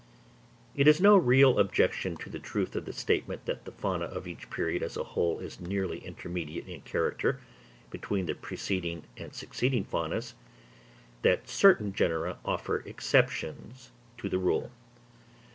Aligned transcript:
It 0.75 0.87
is 0.87 0.99
no 0.99 1.15
real 1.15 1.59
objection 1.59 2.17
to 2.17 2.29
the 2.31 2.39
truth 2.39 2.75
of 2.75 2.85
the 2.85 2.91
statement 2.91 3.45
that 3.45 3.65
the 3.65 3.71
fauna 3.71 4.05
of 4.05 4.27
each 4.27 4.49
period 4.49 4.81
as 4.81 4.97
a 4.97 5.03
whole 5.03 5.37
is 5.37 5.61
nearly 5.61 5.99
intermediate 5.99 6.67
in 6.67 6.81
character 6.81 7.39
between 7.91 8.25
the 8.25 8.33
preceding 8.33 9.03
and 9.15 9.31
succeeding 9.35 9.83
faunas, 9.85 10.33
that 11.21 11.47
certain 11.47 11.93
genera 11.93 12.39
offer 12.43 12.77
exceptions 12.77 13.91
to 14.17 14.27
the 14.27 14.39
rule. 14.39 14.71